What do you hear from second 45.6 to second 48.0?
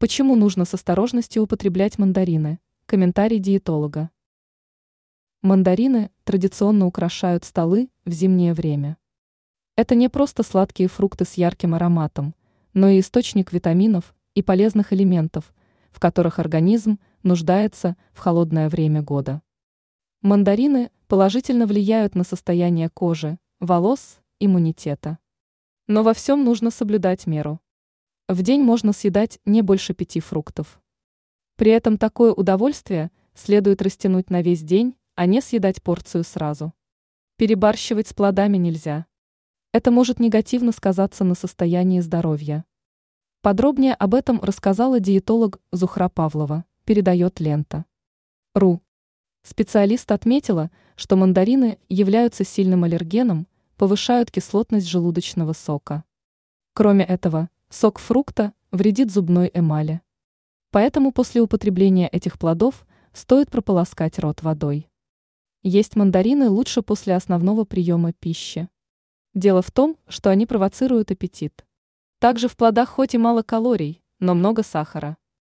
Зухра Павлова, передает лента.